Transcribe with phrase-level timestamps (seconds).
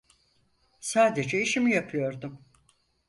[0.79, 2.45] Sadece işimi yapıyordum.